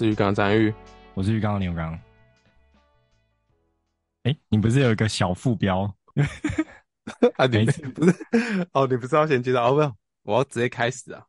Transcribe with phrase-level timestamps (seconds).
[0.00, 0.72] 是浴缸张玉，
[1.12, 1.92] 我是浴缸牛刚。
[4.22, 5.82] 哎、欸，你不是有一个小副标？
[7.36, 7.70] 啊，你不
[8.06, 8.26] 是
[8.72, 9.74] 哦，你不是要先介绍哦？
[9.74, 11.22] 不要，我要直接开始啊！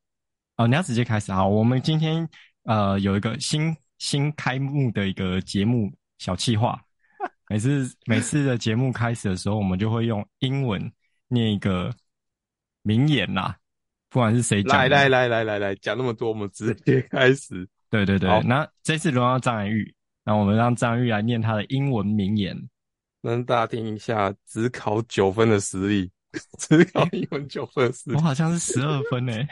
[0.56, 1.46] 哦，你要直接开始啊！
[1.46, 2.26] 我们今天
[2.64, 6.82] 呃有一个新新开幕的一个节目小企划。
[7.50, 10.90] 每次每次的节目开始的时候，我们就会用英文
[11.28, 11.94] 念一个
[12.84, 13.54] 名言呐。
[14.10, 17.68] 不管是谁讲，来来来来来来讲那么多，我们直接开始。
[17.92, 22.58] 对对对，那这次轮到张兰玉，那我们让张兰玉来念他的英文名言，
[23.22, 26.10] 让大家听一下，只考九分的实力，
[26.58, 29.46] 只考英文九分的实力， 我好像是十二分 诶。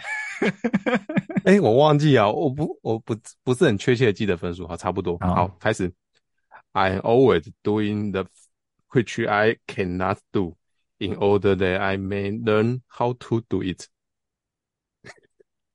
[1.44, 5.18] 哎、欸，我忘记啊，我不我不不是很确切的记得分数，好，差不多。
[5.20, 5.92] 好，好，开始。
[6.72, 8.26] I'm always doing the
[8.92, 10.56] which I cannot do
[11.00, 13.88] in order that I may learn how to do it.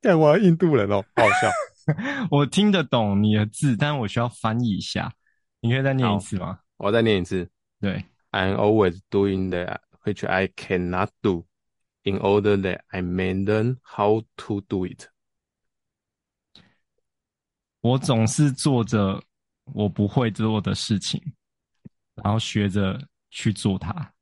[0.01, 1.51] 看我印度人哦，好好笑。
[2.31, 5.13] 我听得懂你的字，但我需要翻译一下。
[5.61, 6.61] 你可以再念一次吗？
[6.77, 7.49] 我再念一次。
[7.81, 11.47] 对，I'm always doing that which I cannot do,
[12.03, 15.09] in order that I may learn how to do it。
[17.81, 19.23] 我总是做着
[19.75, 21.21] 我不会做的事情，
[22.15, 22.99] 然后学着
[23.31, 24.13] 去做它。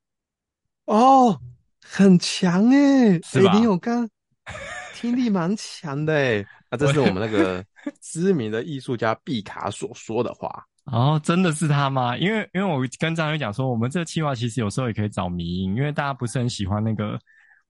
[0.85, 1.39] 哦，
[1.81, 3.53] 很强诶，是吧？
[3.57, 4.09] 你有刚。
[4.95, 7.63] 听力蛮强的诶，那这是我们那个
[8.01, 10.49] 知名的艺术家毕卡所说的话。
[10.85, 12.17] 哦，真的是他吗？
[12.17, 17.17] 因为因为我跟张宇讲说，我们这个计划其实有时候也可以找迷因，因为大家不是很喜欢那个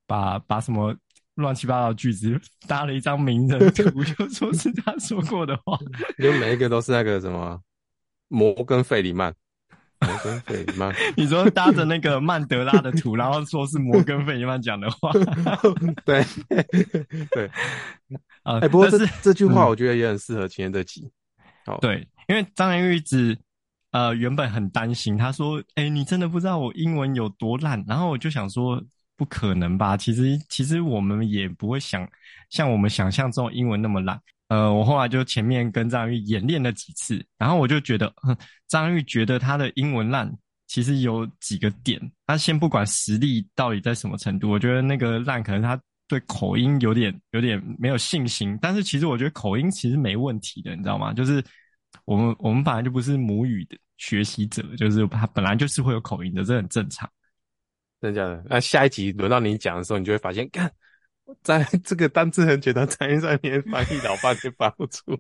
[0.08, 0.96] 把把什么
[1.36, 5.78] 乱七八糟的句子搭了一张名人图， 就说是他说过的话，
[6.18, 7.60] 因为每一个都是那个什么
[8.30, 9.34] 摩根费里曼。
[10.06, 15.12] 摩根费里曼， 你说搭着那个曼德拉的图，然后说是摩根费里曼讲的话，
[16.06, 16.24] 对
[17.32, 17.48] 对
[18.44, 21.10] 啊，哎、欸，不过这这句话我觉得也很适合今天这集。
[21.66, 23.38] 好，对，因为张元玉一直
[23.92, 28.84] 呃原本很担心，他说：“哎、欸，你真的不知道我英文有多烂。”然后我就想说
[29.16, 29.96] ：“不可能吧？
[29.96, 32.06] 其实其实我们也不会想
[32.50, 34.20] 像我们想象中英文那么烂。”
[34.54, 38.14] 呃，我后来就前面跟张玉演练了几次，然后我就觉得，
[38.70, 40.32] 张玉觉得他的英文烂，
[40.68, 42.00] 其实有几个点。
[42.28, 48.56] 他先不管实力到底在什么程度，我觉得那个烂可能他对口音有点有点没有信心。
[48.62, 51.12] 但是其实我觉得口音其实没问题的，你知道吗？
[51.14, 51.44] 就是
[52.06, 57.10] 我们我们本来就不是母语的学习者，就是他本来就是会有口音的，这很正常。
[58.00, 58.44] 真的假的？
[58.48, 60.72] 那下一集轮到你讲的时候，你就会发现，看。
[61.42, 65.18] 在 这个单字很简单，在上面翻译老半天翻不出。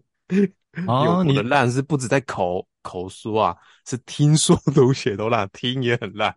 [0.88, 3.56] 哦，你的烂是不止在口口说啊，
[3.86, 6.34] 是听说读写都烂，听也很烂。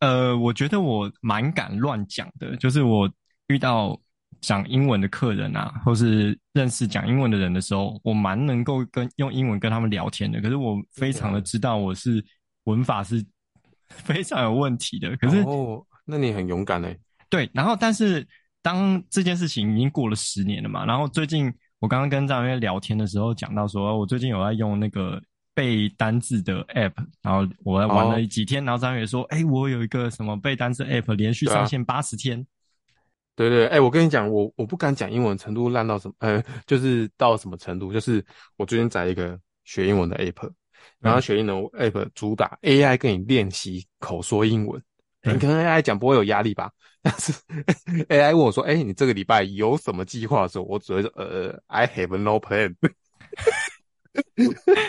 [0.00, 3.10] 呃，我觉得我蛮敢乱讲的，就是我
[3.46, 3.98] 遇到
[4.40, 10.40] 讲英文的客人啊，或是认识讲英文的人的时候，我蛮能够跟用英文跟他们聊天的。
[10.42, 12.22] 可是我非常的知道我是
[12.64, 13.24] 文法是
[13.88, 15.16] 非常有问题的。
[15.16, 16.98] 可是哦，那你很勇敢欸。
[17.34, 18.24] 对，然后但是
[18.62, 25.20] 当这件事情已经过了十年了嘛，然后最近我刚刚跟张月聊天的时候讲到说，我最近有在用那个
[25.52, 32.46] 背单字的 app，然后我玩了几天，哦、然后张月说，哎，我有一个什么背单字 app 连续上线八十天。
[33.34, 38.24] 对对，哎，我跟你讲，我我不敢讲英文程度烂到什么，呃，就是到什么程度，就是
[38.56, 40.48] 我最近载一个学英文的 app，
[41.00, 44.80] 然后学英文 app 主打 AI 跟你练习口说英文。
[45.26, 46.70] 你跟 AI 讲不会有压力吧？
[47.04, 47.34] 但是
[48.08, 52.74] AI 问我说：“哎、欸，你这个礼拜有什么计划？”的时候，我只会说：“呃，I have no plan。”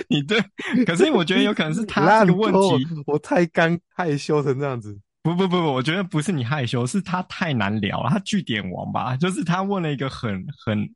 [0.07, 0.39] 你对，
[0.85, 4.97] 可是我觉得有可能是他 这个问题，我太干害羞成这样子。
[5.23, 8.09] 不不不不，我觉得不是你害羞，是他太难聊了。
[8.09, 10.89] 他据点王吧，就是他问了一个很很，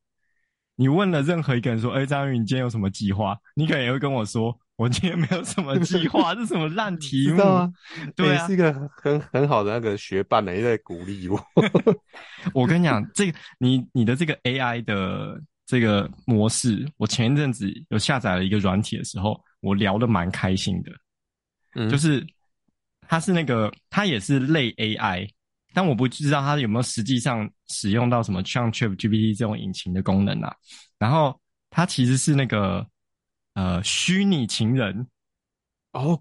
[0.77, 4.57] 你问了任何一个人说：“哎、欸，张宇，你今天有什么计划？”你可能也会跟我说。
[4.79, 7.41] 我今天没有什么计划， 这是什么烂题目？
[7.43, 7.69] 啊
[8.15, 11.37] 对啊，是一个很很好的那个学伴呢，也在鼓励我。
[12.55, 20.91] 我跟你讲，这个你你的这个 AI 的这个模式，我前一阵子有下载了一个软体的时候，我聊的蛮开心的。
[21.75, 22.25] 嗯，就是
[23.05, 25.29] 它是那个它也是类 AI，
[25.73, 30.55] 但我不知道它有没有实际上使用到什么像 ChatGPT 这种引擎的功能啊。
[30.97, 31.37] 然后
[31.69, 32.87] 它其实是那个。
[33.53, 35.07] 呃，虚拟情人
[35.93, 36.19] 哦，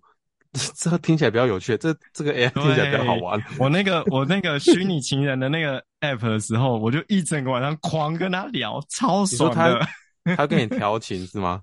[0.75, 1.77] 这听起来比较有趣。
[1.77, 3.41] 这这个 app 听起来比较好玩。
[3.59, 9.81] 我那个我那个虚拟情人的那个 App 的时候，我就一整个晚上狂跟他聊，超爽的。
[10.25, 11.61] 他， 他跟你调情是吗？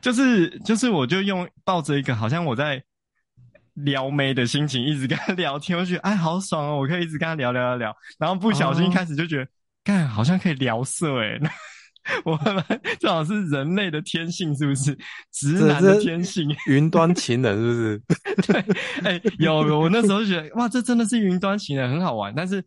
[0.00, 2.82] 就是就是，我就用抱着一个好像我在
[3.74, 5.78] 撩妹的心情，一直跟他聊天。
[5.78, 7.96] 我觉得哎，好爽哦，我可以一直跟他聊聊聊聊。
[8.18, 9.48] 然后不小心开始就觉得，
[9.84, 11.38] 干好像可以聊色诶。
[12.24, 12.64] 我们
[12.98, 14.96] 这好像是人类的天性，是不是？
[15.32, 18.42] 直男的天性， 云端情人是不是？
[18.52, 18.60] 对，
[19.04, 22.32] 哎、欸，有我那时候就觉得哇，这真的是云端情人，很好玩。
[22.34, 22.64] 但是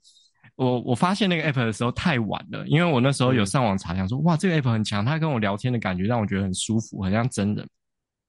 [0.56, 7.68] 我我发现那个 app 的时候太晚了，因为我那时候有上网查，想说哇，这个 app 很强，他跟我聊天的感觉让我觉得很舒服，很像真人。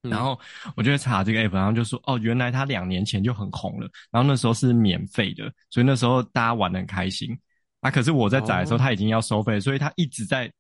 [0.02, 0.38] 然后
[0.76, 7.38] 我就查这个 app，然后就说哦，原来他两年前就很红了，然后那时候是免费的，所以那时候大家玩的很开心。
[7.80, 10.50] 啊，可是我在载的时候，他已经要收费，所以他一直在。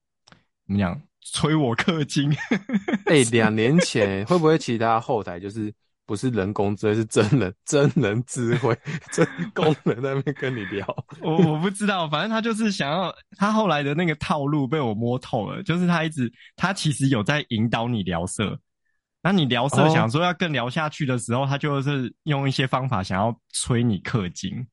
[0.72, 1.00] 怎么讲？
[1.20, 2.32] 催我氪金。
[3.06, 5.72] 哎、欸，两年前会不会其他后台就是
[6.04, 8.76] 不是人工智慧，是真人真人智慧
[9.12, 10.84] 真工人在那边跟你聊？
[11.22, 18.58] 我我不知道，反正他就是想要他后来的那个套路被我摸透了，就是他一直他其实有在引导你聊色，
[19.22, 24.66] 那你聊色想说要更聊下去的时候，他就是用一些方法想要催你氪金。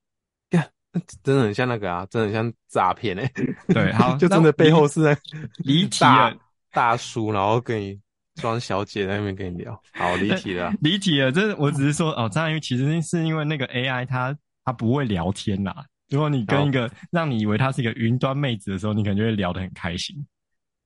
[1.23, 3.31] 真的很像那个啊，真的很像诈骗诶。
[3.69, 5.15] 对，好， 就真的背后是在
[5.57, 6.35] 离题了，
[6.71, 7.99] 大叔，然后跟你
[8.35, 11.31] 装小姐在那边跟你聊，好离题了，离题了。
[11.31, 15.71] 这我只是说哦，张翰宇其实是因为那个 AI 它它不会聊天呐。
[16.09, 20.15] 如果你跟一个让你以为他是一个云端妹子的时候，你可能就会聊得很开心。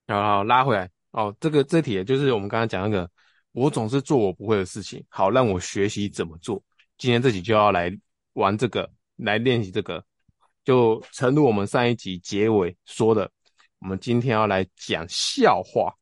[0.08, 3.10] 好好拉回来哦，这个这题就是我们刚才讲那个，
[3.54, 6.62] 我总是做我不会的事情，好让我学习怎么做。
[6.98, 7.90] 今天这集就要来
[8.34, 8.90] 玩这个。
[9.18, 10.04] 来练习这个，
[10.64, 13.30] 就诚如我们上一集结尾说的，
[13.80, 15.94] 我们今天要来讲笑话。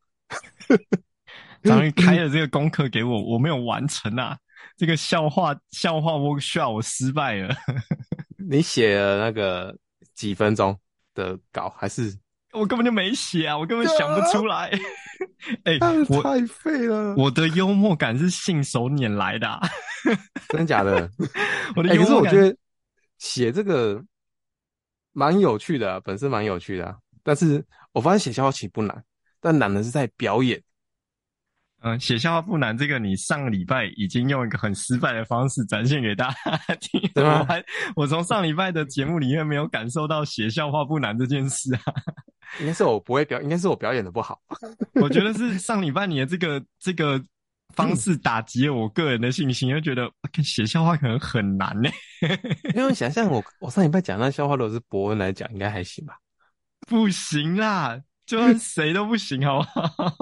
[1.63, 4.35] 张宇开了这个功课给我，我没有完成啊！
[4.77, 7.55] 这个笑话笑话 workshop 我失败了。
[8.49, 9.77] 你写了那个
[10.15, 10.75] 几分钟
[11.13, 12.17] 的稿，还是
[12.53, 13.55] 我根本就没写啊？
[13.55, 14.71] 我根本想不出来。
[15.65, 17.13] 哎、欸，我太废了！
[17.15, 19.59] 我的幽默感是信手拈来的、啊，
[20.49, 21.07] 真的假的？
[21.75, 22.57] 我的幽默感、欸、可是我觉得。
[23.21, 24.03] 写这个
[25.11, 26.97] 蛮有趣的、啊，本身蛮有趣的、啊。
[27.21, 29.03] 但是我发现写笑话其实不难，
[29.39, 30.59] 但难的是在表演。
[31.83, 36.99] 嗯，写笑话不难，这个你上个礼拜已经用一个很失败的方式展现给大家听。
[37.23, 37.63] 我还
[37.95, 41.81] 我从上礼拜的节目里面没有感受到写笑话不难这件事啊。
[42.59, 44.41] 应该是我不会表，应该是我表演的不好。
[44.95, 47.23] 我觉得是上礼拜你的这个这个。
[47.73, 50.09] 方式打击了我个人的信心，又觉得
[50.43, 51.89] 写笑话可能很难呢。
[52.75, 56.17] 因为想象我我上礼拜讲那笑话，如果是博恩来讲，应该还行吧？
[56.87, 60.15] 不行啦，就算谁都不行，好不好？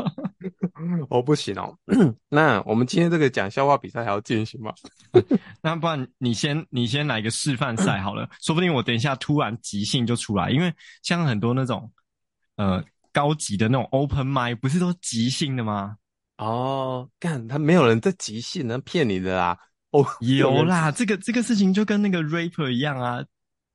[1.10, 1.78] 我 不行哦。
[2.30, 4.74] 那我们今天这个讲笑话比赛还要进行吗？
[5.62, 10.74] 那不然你先你先来个示范赛好了，说不定我等一下突然即兴就出来，因为
[11.04, 11.92] 像很多那种
[12.56, 15.98] 呃高级的那种 open mic 不是都即兴的吗？
[16.40, 19.58] 哦，干他没有人在即兴，能骗你的啦。
[19.92, 23.22] 哦，有啦，这个这个事情就跟那个 rapper 一样啊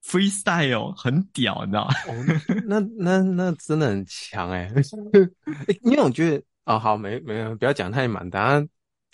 [0.02, 1.94] ，freestyle 很屌，你知道吗？
[2.06, 5.80] 哦，那那那真的很强哎、欸欸。
[5.82, 8.66] 因为我觉得，哦，好，没没有，不要讲太满，等下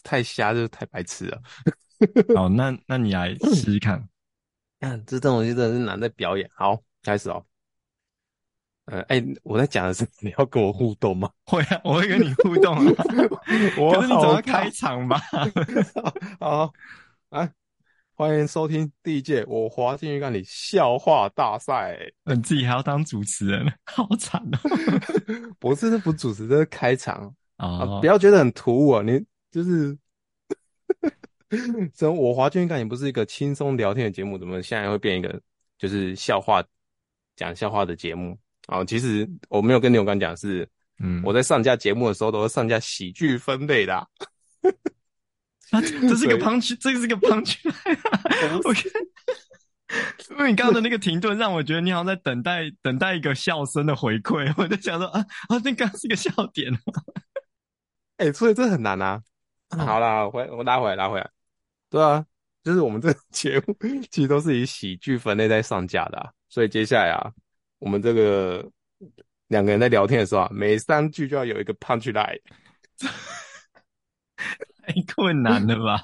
[0.05, 1.43] 太瞎就太白痴了。
[2.37, 4.09] 好，那那你来试试看。
[4.79, 6.49] 看，这东西真的是难在表演。
[6.55, 7.45] 好，开始哦。
[8.91, 11.31] 呃，哎、欸，我在讲的是 你要跟我互动吗？
[11.45, 13.05] 会啊，我会跟你互动啊。
[13.79, 15.21] 我可是你总要开场吧？
[16.41, 16.73] 好，
[17.29, 17.49] 来，
[18.17, 21.97] 欢迎收听第一届我滑进去看你笑话大赛。
[22.25, 24.59] 你自己还要当主持人，好惨哦！
[25.61, 28.01] 不是，这不主持，这是开场啊、哦！
[28.01, 29.97] 不要觉得很突兀啊，你就是，
[31.95, 35.41] 从我滑进去看你不是一个轻松聊天的节目，怎么现在会变一个
[35.79, 36.61] 就是笑话
[37.37, 38.37] 讲笑话的节目？
[38.71, 40.69] 哦，其实我没有跟你有刚讲，是，
[41.01, 44.07] 嗯，我在上架节目的时候都是上架喜剧分类的、啊。
[45.73, 47.57] 啊，这是个 punch，这是个 punch。
[48.63, 48.89] OK，
[50.31, 54.55] 因为你刚刚的那个停顿，让我觉得你好像在等待，等待一个笑声的回馈。
[54.57, 56.73] 我在想说，啊啊，那刚刚是个笑点。
[58.19, 59.21] 哎、欸，所以这很难啊。
[59.71, 61.29] 嗯、好啦，我我拉回来，拉回来。
[61.89, 62.25] 对啊，
[62.63, 63.77] 就是我们这个节目
[64.13, 67.33] 其实都是以喜剧分类在上架的、啊，所以接下来啊。
[67.81, 68.65] 我们这个
[69.49, 72.41] 两个人在聊天的时候啊，每三句就要有一个 punch line，
[74.87, 76.01] 太困难了吧？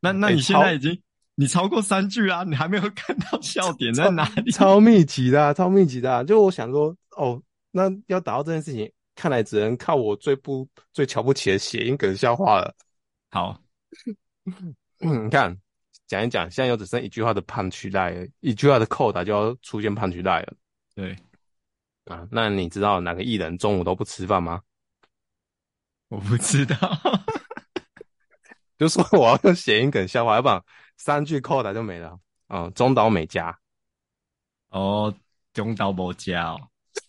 [0.00, 1.02] 那那你现在已经、欸、
[1.34, 4.50] 你超过三句啊，你还没有看到笑点在哪里？
[4.52, 6.22] 超密集的、啊，超密集的、啊。
[6.22, 12.74] 就我想说，哦，那要达到这件事情，看来只能靠我最不最瞧不起的谐音梗笑话了。
[13.30, 13.60] 好，
[15.00, 15.56] 嗯，你看
[16.06, 20.54] 讲一讲，现在又只剩一句话的 punch line，一句话的扣打就要出现 punch line 了。
[20.94, 21.16] 对，
[22.04, 24.62] 啊，那你知道哪个艺人中午都不吃饭吗？
[26.08, 26.76] 我不知道，
[28.78, 30.62] 就说我要用谐音梗笑话，要不然
[30.96, 32.10] 三句扣打就没了。
[32.48, 33.58] 哦、嗯，中岛美嘉。
[34.68, 35.12] 哦，
[35.52, 36.60] 中岛美嘉哦。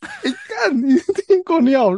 [0.24, 0.96] 你看，你
[1.28, 1.62] 听过？
[1.62, 1.92] 你好，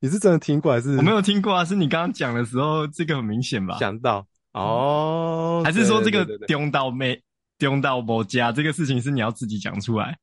[0.00, 0.96] 你是真的听过还是？
[0.96, 3.78] 我没有听过啊，是你刚刚讲的时候，这个很明显吧？
[3.78, 7.22] 想到哦，还是说这个中岛美
[7.58, 10.18] 中岛美嘉这个事情是你要自己讲出来？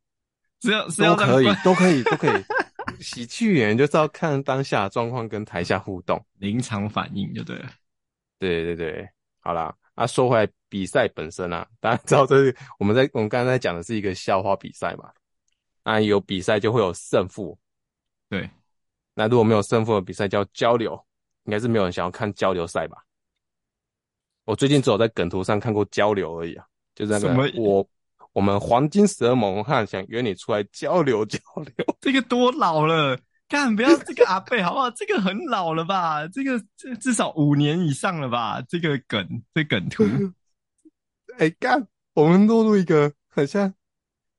[0.61, 2.43] 是要只要都可以，都可以，都可以。
[2.99, 7.69] 喜剧演员就是要看当下状况跟台下互动，临场反应就对了。
[8.39, 9.09] 对对对，
[9.39, 9.75] 好啦。
[9.95, 15.09] 啊，说回来比赛本身啊，大家知道这是我们在我们刚才讲的是一个笑话比赛嘛。
[15.83, 17.57] 啊，有比赛就会有胜负。
[18.29, 18.49] 对，
[19.13, 21.01] 那如果没有胜负的比赛叫交流，
[21.45, 22.97] 应该是没有人想要看交流赛吧？
[24.43, 27.87] 我最近只有在梗图上看过交流而已啊，就是那个我
[28.35, 33.17] 我们黄金十二猛汉想约你出来交流交流，这个多老了。
[33.47, 34.91] 干，不要这个阿贝好不好？
[34.91, 36.27] 这个很老了吧？
[36.27, 38.61] 这个这至少五年以上了吧？
[38.67, 40.03] 这个梗，这梗图。
[41.39, 43.73] 哎、欸，干，我们落入一个很像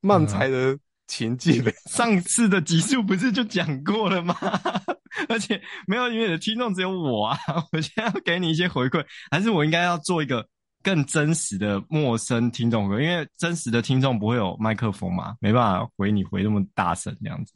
[0.02, 1.74] 漫才的情境了、嗯。
[1.88, 4.36] 上次的集数不是就讲过了吗？
[5.30, 7.38] 而且没有，因为你的听众只有我啊。
[7.72, 10.46] 我现在要给你一些回馈，还是我应该要做一个
[10.86, 12.84] 更真实的陌生听众？
[13.02, 17.54] 因为真实的听众不会有麦克风嘛，没办法回你回那么大声这样子。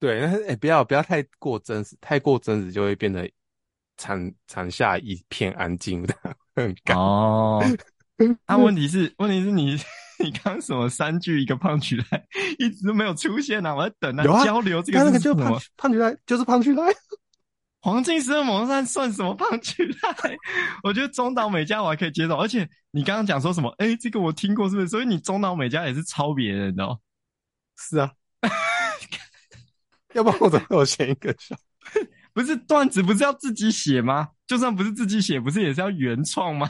[0.00, 3.30] 对，但是哎，不要不要太过真实，太过真实就会变得
[3.96, 6.12] 场场下一片安静的，
[6.56, 6.98] 很尬。
[6.98, 7.64] 哦，
[8.18, 9.78] 那、啊、问题是，问题是你
[10.18, 12.24] 你刚什么三句一个 punchline
[12.58, 13.72] 一直都没有出现啊？
[13.72, 15.44] 我在等啊，交流这个是什么？
[15.44, 16.92] 那个就 punchline 就是 punchline
[17.80, 20.36] 黄金十二猛汉算什么 punchline
[20.82, 23.68] 我觉得中岛美嘉我还可以接受，而且你刚刚讲说什么？
[23.78, 24.88] 哎，这个我听过，是不是？
[24.88, 26.98] 所以你中岛美嘉也是抄别人的哦？
[27.76, 28.10] 是啊。
[30.14, 31.54] 要不然我怎么有写一个笑？
[32.34, 34.28] 不是段子不是要自己写吗？
[34.46, 36.68] 就算不是自己写，不是也是要原创吗？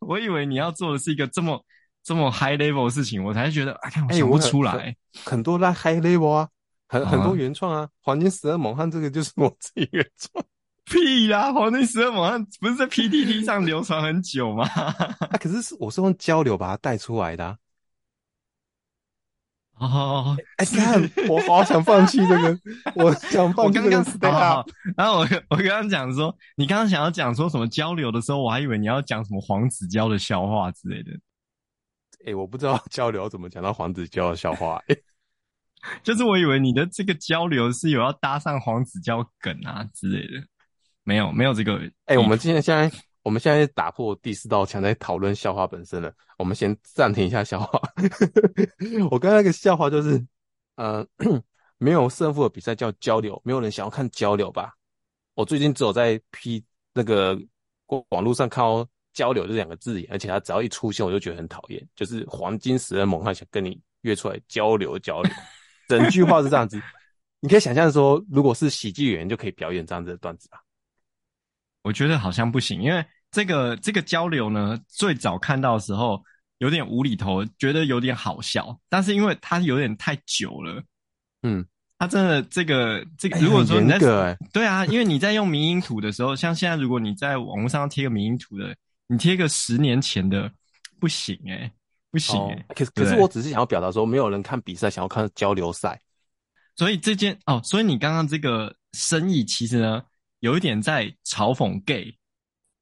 [0.00, 1.64] 我以为你要做的是一个这么
[2.02, 4.72] 这么 high level 的事情，我才觉得哎，我想不出来。
[4.72, 6.48] 欸、很，很多那 high level 啊，
[6.90, 7.88] 很很多原创啊。
[8.02, 10.44] 黄金十二猛汉这个就是我自己原创。
[10.90, 11.52] 屁啦！
[11.52, 14.66] 黄金十二猛汉不是在 PTT 上流传很久吗？
[14.74, 17.56] 啊，可是我是用交流把它带出来的、啊。
[19.78, 22.58] 哦，哎，看，我好想放弃这个，
[22.96, 24.66] 我想放弃这个。
[24.96, 31.12] 然后我我刚刚讲说，你刚刚想要讲说什么交流的时候，我还以为你要讲什么黄子佼的笑话之类的。
[32.24, 35.02] 哎、欸，我不知道交流怎么讲到黄子佼的笑话、欸。
[36.02, 40.46] 就是我以为你的这个交流是有要搭上黄子佼梗啊之类的，
[41.04, 41.76] 没有，没有这个。
[42.06, 42.90] 哎、欸，我们今天现在。
[43.22, 46.10] 我们现在打破第四道墙，在讨论笑话本身了。
[46.38, 47.78] 我们先暂停一下笑话。
[49.10, 50.26] 我刚刚那个笑话就是，
[50.76, 51.06] 呃，
[51.76, 54.72] 没有胜负的比赛叫交流，没有人想要看交流吧？
[55.34, 57.38] 我最近只有在 P 那个
[58.08, 61.86] 网络上看到“交流”这两个字眼，而且它只要一出现，我就觉得很讨厌。
[61.94, 65.30] 就是黄金十二猛汉想跟你约出来交流交流，
[65.98, 66.80] 整句话是这样子。
[67.40, 70.58] 你可以想象说，如果是喜剧演员，就可以表演这样子的段子吧？
[71.82, 76.22] 我觉得好像不行，因为这个这个交流呢，最早看到的时候
[76.58, 80.82] 有点无厘头，觉得有点好笑，但是因为它有点太久了，
[81.42, 81.64] 嗯，
[81.98, 83.98] 它真的这个这个，如果说你在
[84.52, 90.52] 对啊，因为你在用迷因图的时候，像现在如果你在网络上贴个迷因图的，你贴个十年前的
[90.98, 91.72] 不行诶、欸、
[92.10, 92.40] 不行
[92.74, 96.00] 可是可是我只是想要表达说，没有人看比赛，想要看交流赛，
[96.76, 100.02] 所以这件哦，所以你刚刚这个生意其实呢。
[100.40, 102.16] 有一点在嘲讽 gay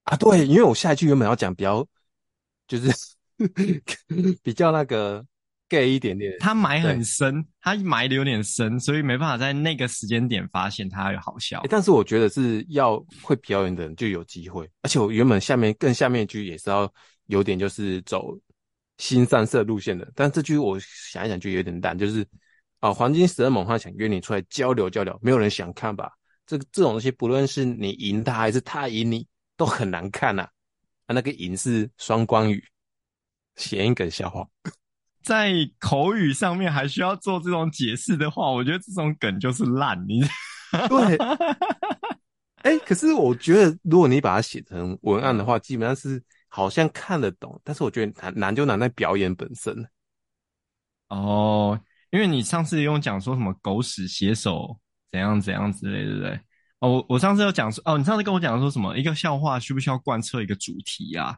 [0.04, 1.84] 啊，对，因为我下一句原本要讲比较，
[2.68, 2.88] 就是
[4.44, 5.26] 比较那个
[5.68, 11.60] gay 一点点，他埋很深，他埋的有点深，所以没办法在那个时间点发现他有好笑。
[11.68, 16.88] 但是我觉得是要会表演的人就有机会，而且我原本下面更下面一句也是要
[17.26, 18.38] 有点就是走
[18.98, 22.26] 新三色路线的，但这句我想一想就有点淡，就是
[22.80, 26.12] 啊，黄金十二猛汉想约你出来交流交流，没有人想看吧？
[26.46, 29.26] 这个这种东西，不论是你赢他还是他赢你，
[29.56, 30.50] 都很难看呐、啊。
[31.06, 32.62] 啊，那个赢是双关语，
[33.56, 34.46] 谐音梗笑话，
[35.22, 39.98] 在口语上面还需要做这种解释的话，我觉得这种梗就是烂。
[40.06, 40.20] 你
[40.88, 41.16] 对，
[42.62, 49.88] 哎、欸，可是我觉得，如果你把它写成文案的话，基本上是好像看得懂，但是我觉得难难就难在表演本身。
[51.08, 54.78] 哦，因为你上次用讲说什么狗屎写手。
[55.10, 56.38] 怎样怎样之类，对不对？
[56.80, 58.94] 哦，我我上次有讲说，哦，你上次跟我讲说什么？
[58.94, 61.34] 一个笑话需不需要贯彻一个主题啊？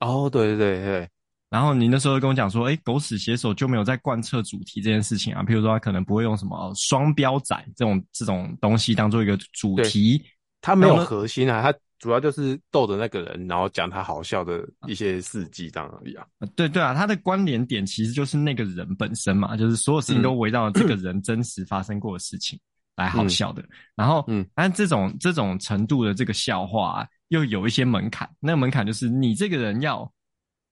[0.00, 1.08] 哦，对对对对。
[1.48, 5.44] 然后你那时候跟我讲说，哎，狗屎写手就没有在贯彻主题这件事情啊？
[5.44, 10.20] 譬如说，他可能不会用什么双标仔这种这种东西当做一个主题，
[10.60, 11.72] 他没有核心啊，他
[12.04, 16.26] 主要就是逗着那个人，然后讲他好笑的一些事迹这样而已啊。
[16.54, 22.60] 对对啊，他的关联点其实就是那个人本身嘛，就是所有事情都围绕这个 人真实发生过的事情
[22.96, 23.62] 来好笑的。
[23.62, 30.12] 嗯、然后，嗯，但这种这种程度的这个笑话、啊、又有一些门槛，那个门槛就是你这个人要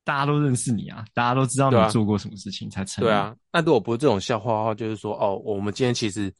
[0.04, 3.02] 大家都认识你啊，大家都知道你做过什么事情才成。
[3.02, 6.30] 对啊，那如果不是这种笑话的话，就是说哦，我们今天其实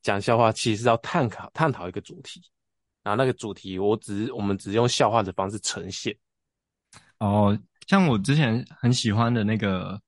[0.00, 2.40] 讲笑话，其实是要探讨探讨一个主题。
[3.04, 6.16] 然后那个主题，我只我们只用笑话的方式呈现。
[7.18, 7.56] 哦，
[7.86, 10.00] 像我之前很喜欢的那个，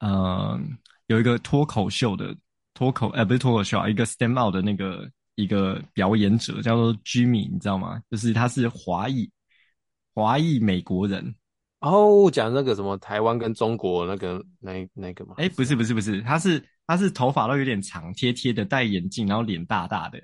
[0.00, 0.58] 呃，
[1.06, 2.34] 有一个脱口秀的
[2.74, 8.02] 脱口，呃，不是脱口秀啊，一个 stand out 的那个一个表演者叫做 Jimmy，你知道吗？
[8.10, 9.30] 就是他是华裔
[10.14, 11.34] 华裔美国人。
[11.80, 15.34] 哦，讲那个什么台湾跟中国那个那那个吗？
[15.36, 20.18] 哎，不是不是不是，他是他是头发都有点长，贴贴的，戴眼镜，然后脸大大的。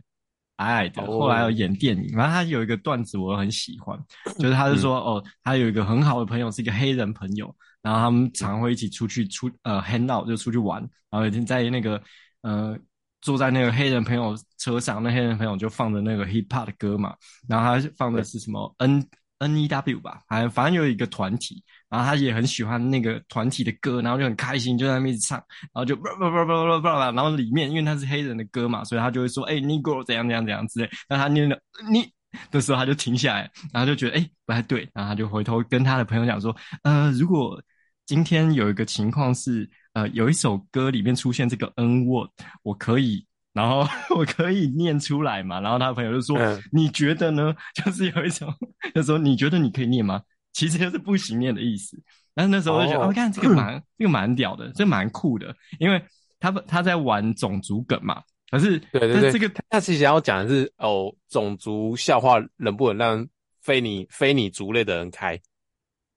[0.58, 3.98] 矮矮的，后来有演电影，然后他有一个段子我很喜欢，
[4.38, 12.00] 就是他是说、嗯、哦，他有一个很好的朋友是一个黑人朋友，然后他们常会一起出去出呃 hang out 就出去玩，然后已经在那个
[12.42, 12.78] 呃
[13.20, 17.14] 坐在那个黑人朋友车上，那黑人朋友就放着那个 hip hop 的歌嘛，
[17.48, 19.04] 然后他放的是什么 N
[19.38, 21.62] N E W 吧，反正反正有一个团体。
[21.88, 30.90] 然后他也很喜欢那个团体的歌，然后就很开心，就在那边一直唱，然后就叭叭叭叭叭叭叭，然后里面因为他是黑人的歌嘛，所以他就会说，哎，Negro 怎样怎样怎样之类。
[31.09, 31.58] 那他念了
[31.91, 32.10] 你
[32.50, 37.60] 的时候，他就停下来，然后就觉得哎不太对，然后他就回头跟他的朋友讲说，呃，如果
[38.04, 42.30] 今天有一个情况是，呃，有一首歌里面出现这个 N word，
[42.62, 43.86] 我可以，然后
[44.17, 45.60] 我可以念出来嘛？
[45.60, 47.54] 然后他的朋友就说，嗯、你觉得呢？
[47.75, 48.50] 就是有一种，
[48.95, 50.23] 就说你觉得你可以念吗？
[50.58, 51.97] 其实就是不行念的意思，
[52.34, 56.02] 但是那时候我就觉得，哦，看这个蛮，这个蛮屌的，这蛮酷的，因为
[56.40, 58.21] 他他在玩种族梗嘛。
[58.50, 63.28] 可是，对对对，这个他其实想要讲的是，哦，种族笑话能不能让
[63.62, 65.40] 非你非你族类的人开？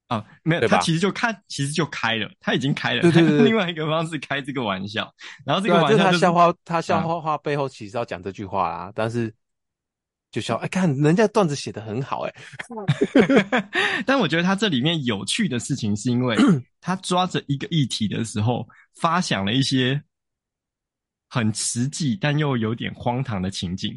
[0.08, 5.08] 啊，没有，他其实就开，其实就开了，他已经开了，对对对，用另外一个方式开这个玩笑。
[5.46, 9.32] 然后这个玩笑，就是，他笑话，他笑话话背后其实要讲这句话啦，啊，但是。
[10.32, 12.34] 就笑，哎，看人家段子写的很好，哎，
[14.06, 16.34] 但我觉得他这里面有趣的事情，是因为
[16.80, 20.02] 他抓着一个议题的时候，发想了一些
[21.28, 23.96] 很实际但又有点荒唐的情景。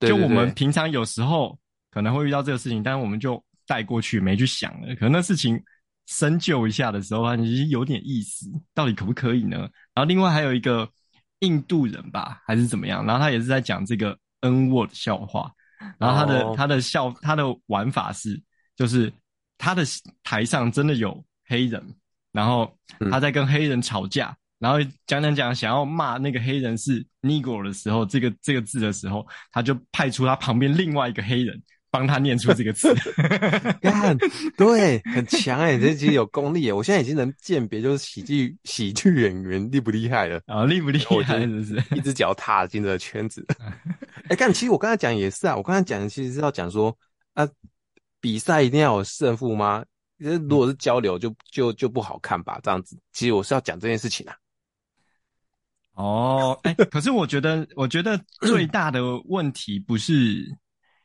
[0.00, 1.58] 就我们平常有时候
[1.90, 4.94] 可能会遇到这个事情，但是我们就带过去，没去想了。
[4.96, 5.58] 可能那事情
[6.04, 9.60] 深究一下的时候，啊，其实有点意思，到底可不可以呢？
[9.94, 10.86] 然后另外还有一个
[11.38, 13.06] 印度人吧，还是怎么样？
[13.06, 14.18] 然后他也是在讲这个。
[14.44, 15.50] N word 笑话，
[15.98, 16.56] 然后他的、oh.
[16.56, 18.40] 他的笑他的玩法是，
[18.76, 19.12] 就是
[19.58, 19.82] 他的
[20.22, 21.82] 台上真的有黑人，
[22.30, 22.72] 然后
[23.10, 31.62] 他在跟黑人吵架，嗯、然后讲讲讲想要骂那个黑人是 Negro 的时候，这个这个字的时候，他就派出他旁边另外一个黑人。
[31.94, 32.92] 帮他念出这个词，
[33.80, 34.18] 看，
[34.56, 36.72] 对，很强哎，这其实有功力哎。
[36.72, 40.64] 我现在已经能鉴别，就是喜剧喜剧演员厉不厉害了啊？
[40.64, 41.38] 厉不厉害？
[41.42, 41.80] 是不是？
[41.94, 43.46] 一只脚踏进这个圈子。
[44.28, 46.98] 哎，干，其实我刚才讲也是啊，我刚才讲其实是要讲说
[47.34, 47.48] 啊，
[48.20, 49.84] 比赛一定要有胜负吗？
[50.18, 52.58] 如果是交流就，就就就不好看吧？
[52.60, 54.34] 这样子，其实我是要讲这件事情啊。
[55.92, 60.44] 哦，哎，可是我觉得，我觉得最大的问题不是。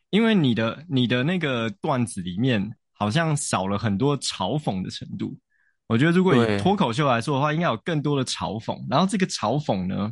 [0.09, 5.37] 因为你的你的那个段子里面好像少了很多嘲讽的程度，
[5.87, 8.75] 我觉得如果以脱口秀来说的话，应该有更多的嘲讽。
[8.89, 10.11] 然后这个嘲讽呢，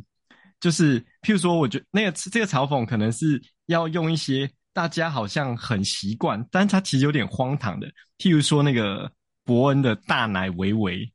[0.60, 9.10] 就是譬如说，我觉得那个这个嘲讽可能是要用一些大家好像很习惯，但是它其实有点荒唐的，譬如说那个
[9.44, 11.12] 伯恩的大奶维维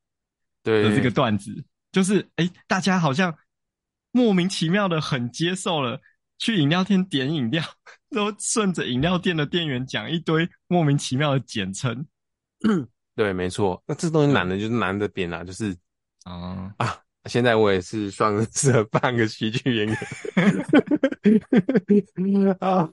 [0.64, 3.34] 的这个段子，就是哎大家好像
[4.12, 6.00] 莫名其妙的很接受了。
[6.44, 7.64] 去饮料店点饮料，
[8.12, 12.06] 都顺着饮料店的店员讲一堆莫名其妙的简称。
[13.16, 13.82] 对，没错。
[13.88, 15.72] 那这东西难的就是难的点啊，就是
[16.26, 16.98] 啊、嗯、啊！
[17.30, 19.98] 现在我也是算是半个喜剧演员
[22.60, 22.90] 啊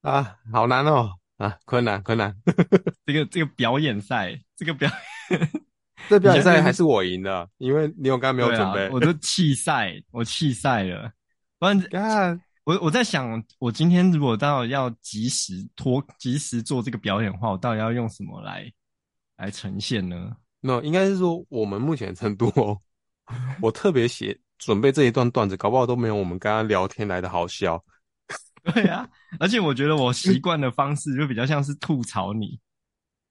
[0.00, 2.34] 啊，好难哦啊，困难困难。
[3.04, 4.90] 这个这个表演赛，这个表
[6.08, 11.12] 这表演赛还是我赢的，因为你有刚刚没有准备，啊、我都弃赛，我弃赛了。
[11.58, 12.40] 不然看。
[12.68, 18.70] 我我在想，我今天如果到要及时脱、及时做这个表演的话，我到底要用什么来
[19.38, 20.36] 来呈现呢？
[20.60, 22.78] 没有，应该是说我们目前的程度哦。
[23.62, 27.82] 我特别写准备这一段段子，搞不好都没有我们刚刚聊天来的好笑。
[28.62, 29.08] 对啊，
[29.40, 32.60] 而且我觉得我习惯的方式就比较像是吐槽你。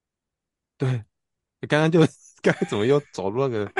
[0.76, 1.04] 对，
[1.68, 2.00] 刚刚就
[2.42, 3.72] 刚才怎么又走入那个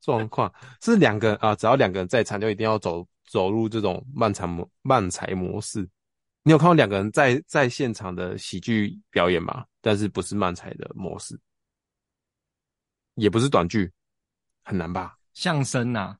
[0.00, 0.52] 状况？
[0.82, 3.06] 是两个啊，只要两个人在场，就一定要走。
[3.28, 5.88] 走入这种漫才模漫才模式，
[6.42, 9.66] 你有看过两个人在在现场的喜剧表演吗？
[9.80, 11.38] 但是不是漫才的模式，
[13.14, 13.92] 也不是短剧，
[14.62, 15.18] 很难吧？
[15.34, 16.18] 相声呐，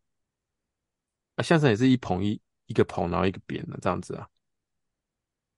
[1.36, 4.28] 啊，相声也是一捧一一个捧，然后一个扁的这样子啊。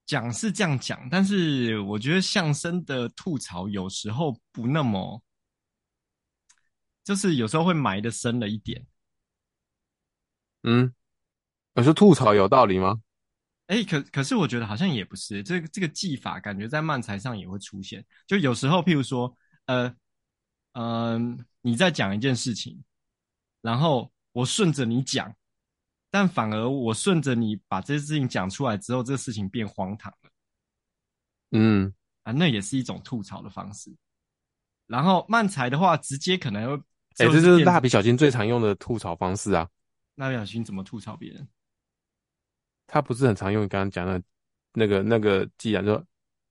[0.07, 5.23] 讲是这样讲，但是我觉得相声的吐槽有时候不那么，
[7.03, 8.85] 就是有时候会埋的深了一点。
[10.63, 10.93] 嗯，
[11.73, 13.01] 我说吐槽有道理吗？
[13.67, 18.05] 哎、欸，可可是我觉得好像也不是，这个这个技法感觉在漫才上也会出现。
[18.27, 19.33] 就有时候，譬如说，
[19.67, 19.87] 呃，
[20.73, 22.83] 嗯、呃，你在讲一件事情。
[23.61, 25.33] 然后我顺着你讲，
[26.09, 30.29] 但反而我顺着你把这件事情讲出来之后，这个事情变荒唐了。
[31.51, 33.95] 嗯，啊，那也是一种吐槽的方式。
[34.87, 36.75] 然后漫才的话，直接可能会，
[37.19, 39.69] 哎、欸，这就是蜡笔小新最常用的吐槽方式啊。
[40.15, 41.47] 蜡笔小新怎么吐槽别人？
[42.91, 44.21] 他不是很常用你刚刚讲的，
[44.73, 46.03] 那个那个，既然说，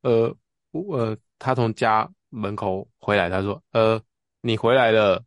[0.03, 0.35] 呃，
[0.72, 4.00] 呃，他从家门口回来，他说，呃，
[4.40, 5.22] 你回来了，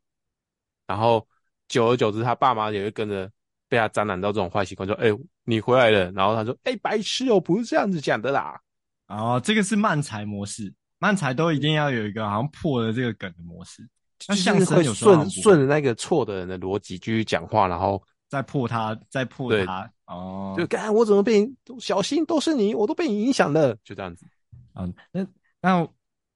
[0.88, 1.26] 然后。
[1.69, 3.32] 久而久之，他爸妈也会跟着
[3.67, 8.60] 被他沾染到这种坏习惯，说：“哎、欸，你回来了。”然后他说：“哎、欸，白痴哦，不是这样子讲的啦。”
[9.08, 13.82] 哦，这个是慢才模式，慢才都一定要有一个好像破了这个梗的模式。
[14.28, 19.91] 那相声有顺顺着那个错的人的逻辑继续讲话，然后再破他，再破他。
[20.08, 24.26] 哦，就干我怎么被你小心都是你，我都被你影响了，就这样子。
[24.74, 25.26] 嗯，那
[25.62, 25.88] 那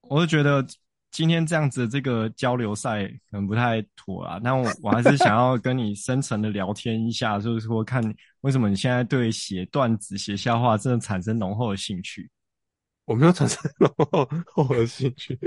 [0.01, 0.65] 我就觉得。
[1.09, 8.03] 今天这样子的这个交流赛可能不太妥啊，那我我还是想要跟你深层的聊天一下，就是说看
[8.41, 12.29] 为什么你现在对写段子、写笑话真的产生浓厚的兴趣？
[13.05, 13.91] 我没有产生浓
[14.53, 15.39] 厚的兴趣，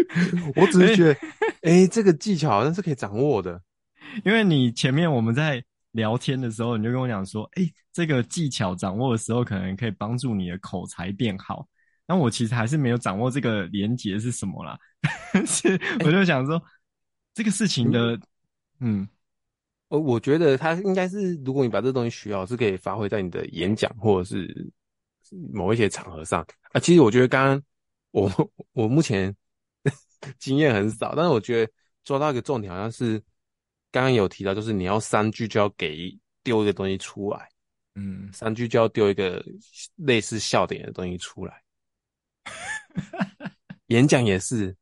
[0.57, 1.13] 我只是觉得，
[1.61, 3.61] 哎、欸，这个技巧好像是可以掌握的。
[4.25, 11.67] 因为你前面我们在聊天的时候，你就跟我讲说，哎、欸，这个技巧掌握的时候，可能可以帮助你的口才变好。
[12.07, 14.79] 那我其实还是没有掌握这个连结是什么啦。
[15.47, 16.63] 是，我就想说、欸、
[17.35, 18.19] 这个事情的，
[18.81, 19.09] 嗯，
[19.89, 24.73] 我我觉得它应该是，如果你把这东西学好，是可以发挥在你的演讲或者是
[25.53, 26.81] 某一些场合上啊。
[26.81, 27.63] 其实我觉得刚刚
[28.11, 29.35] 我我目前
[30.39, 31.73] 经验很少，但是我觉得
[32.03, 33.23] 抓到一个重点，好像是
[33.91, 37.49] 刚刚有提到，就是你要三句就要给丢一个东西出来，
[37.95, 39.45] 嗯，三句就要丢一个
[39.97, 41.63] 类似笑点的东西出来。
[43.89, 44.77] 演讲也是。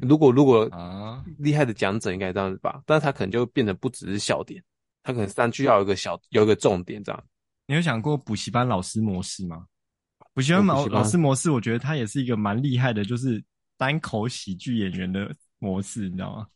[0.00, 4.62] 如果如果啊，厉害的讲者应该这样子吧，但是他可能就变得不只是笑点，
[5.02, 7.24] 他可能三句要有一个小有一个重点这样。
[7.66, 9.66] 你有想过补习班老师模式吗？
[10.32, 13.42] 补习班老老师模式，我觉得他也是一个蛮厉害的，就是
[13.76, 16.46] 单口喜剧演员的模式，你知道吗？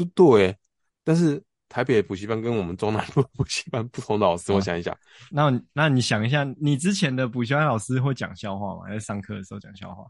[0.00, 0.56] 就对，
[1.04, 4.96] 但是台北补习班跟我们中南部 补习班不同的老师，我想一想，
[5.30, 8.82] 那那你想一下，你之前的补习班老师会讲笑话吗？
[8.86, 10.04] 还是上课的时候讲笑话？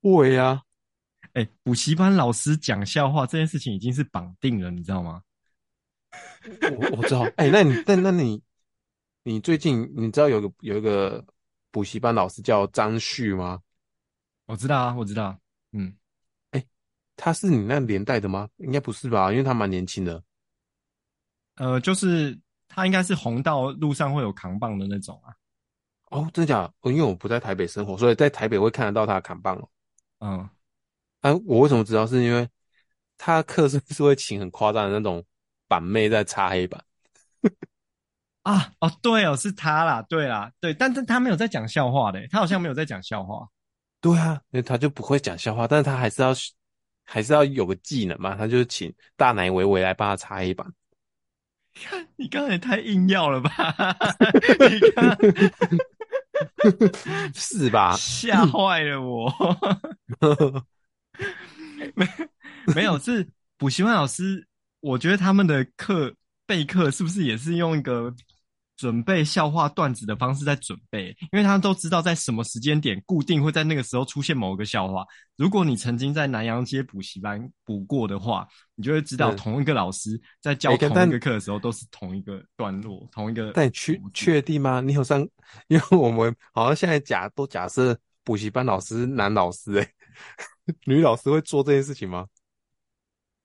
[0.00, 0.62] 会呀、啊，
[1.34, 5.22] 哎、欸，补习班老师讲笑话这件事情已经是绑定了，你知道吗？
[6.80, 8.42] 我我知道，哎、欸，那你但那你
[9.24, 11.24] 你最近你知道有个有一个
[11.70, 13.60] 补习班老师叫张旭吗？
[14.46, 15.38] 我知道啊，我知道，
[15.72, 15.94] 嗯，
[17.18, 18.48] 他是你那年代的吗？
[18.58, 20.22] 应该不是吧，因为他蛮年轻的。
[21.56, 25.34] 呃，就是他应该是红到路上会有扛棒的那种啊。
[26.10, 26.72] 哦，真的假的？
[26.92, 29.68] 因为我不在台北生活，所以在台北会看得到他的扛棒哦。
[30.20, 30.48] 嗯，
[31.20, 32.06] 啊，我为什么知道？
[32.06, 32.48] 是因为
[33.18, 35.22] 他课是是会请很夸张的那种
[35.66, 36.82] 板妹在擦黑板
[38.42, 38.72] 啊？
[38.78, 43.48] 哦，对哦，是他啦，对啦，对，但是他没有在讲笑话的，他好像没有在讲笑话。
[44.00, 46.32] 对啊，因为他就不会讲笑话，但是他还是要
[47.10, 50.70] 还是要有个技能嘛，他就是请大奶维维来帮他擦黑板。
[51.72, 53.50] 看， 你刚才太硬要了吧？
[54.68, 55.16] 你看。
[57.34, 57.96] 是吧？
[57.96, 59.32] 吓坏了我！
[61.94, 62.06] 没
[62.74, 64.46] 没有，是补习班老师。
[64.80, 66.14] 我觉得他们的课
[66.46, 68.14] 备课是不是也是用一个
[68.78, 71.08] 准备笑话段子的方式在准备？
[71.32, 75.04] 因为他都知道在什么时间点固定会在那个时候出现某个笑话。
[75.36, 83.52] 如果你曾经在南阳街补习班补过的话，你就会知道同一个老师在教同一个课的时候都是同一个段落，同一个。
[83.52, 84.80] 但你确确定吗？
[84.80, 85.20] 你有上？
[85.66, 89.94] 因为我们好像现在假都假设补习班老师男老师诶、欸，
[90.86, 92.26] 女老师会做这件事情吗？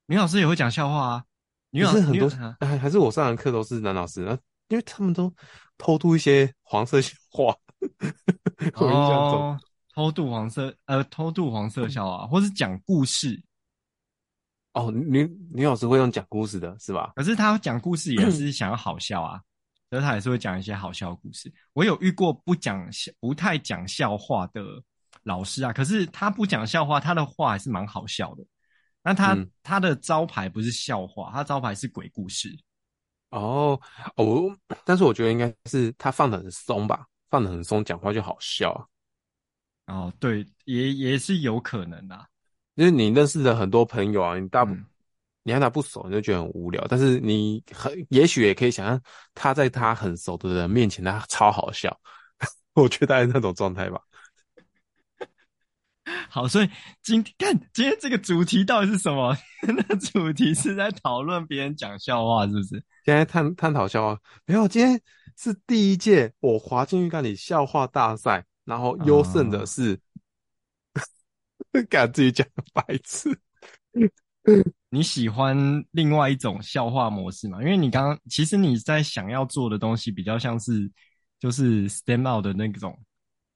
[0.05, 1.23] 女老师也会讲笑话啊。
[1.71, 4.37] 女老师很多还还是我上的课都是男老师啊，
[4.73, 5.31] 因为他们都
[5.77, 7.55] 偷渡一些黄色笑话。
[8.73, 9.59] 哦，
[9.93, 13.39] 偷渡黄色呃，偷渡黄色笑话，或是讲故事。
[14.73, 17.11] 哦，女女老师会用讲故事的是吧？
[17.15, 19.39] 可是她讲故事也是想要好笑啊。
[19.91, 21.53] 所以她还是会讲一些好笑的故事。
[21.73, 24.63] 我有遇过不讲不太讲笑话的
[25.21, 28.43] 老师啊，可是他不讲笑话，他的话还是蛮好笑的。
[29.03, 32.49] 那他、嗯、他的招牌不是笑话，他招牌是鬼故事。
[33.33, 33.79] 哦，
[34.15, 38.85] 哦，但是我觉得应该是他放的很松吧，放的很松，讲话就好笑啊。
[39.95, 42.27] 哦，对，也也是有可能的。
[42.75, 44.85] 就是你认识的很多朋友啊，你大部、嗯、
[45.41, 46.85] 你和他不熟，你就觉得很无聊。
[46.87, 49.01] 但是你很也许也可以想象，
[49.33, 51.99] 他在他很熟的人面前，他超好笑。
[52.75, 53.99] 我觉得大概是那种状态吧。
[56.29, 56.69] 好，所以
[57.01, 59.35] 今天看今天这个主题到底是什么？
[59.65, 62.83] 那主题是在讨论别人讲笑话，是不是？
[63.05, 64.67] 现在探探讨笑话，没有。
[64.67, 64.99] 今天
[65.37, 69.99] 是第一届我滑进浴缸里笑话大赛，然后优胜的是，
[71.89, 73.29] 敢、哦、自己讲白痴。
[74.89, 75.57] 你喜欢
[75.91, 77.61] 另外一种笑话模式吗？
[77.61, 80.89] 因为你刚刚其实你在想要做的东西比较像是
[81.39, 82.97] 就是 stand out 的那种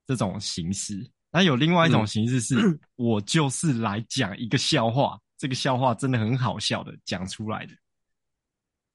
[0.06, 1.10] 这种形式。
[1.30, 7.74] 那有另外一种形式是， 嗯、我就是来讲一个笑话，这个笑话真的很好笑的讲出来的，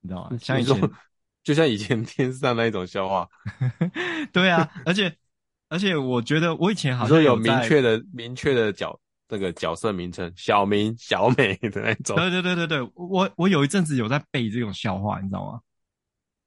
[0.03, 0.37] 你知道吗？
[0.39, 0.91] 像以前，
[1.43, 3.27] 就像以前 电视上那一种笑话。
[4.31, 5.17] 对啊，而且
[5.71, 12.15] 而且我觉得我以前好像有，有明确的明确的角那个角色名称，小明、小美的那种。
[12.17, 15.61] 对对对对对，我我有一阵子有在背这种笑话，你知道吗？